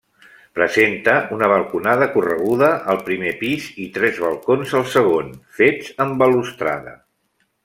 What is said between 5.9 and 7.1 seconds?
amb balustrada.